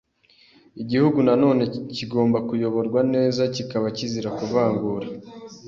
[0.81, 1.63] Igihugu nanone
[1.95, 5.07] kigomba kuyoborwa neza kikaba kizira kuvangura,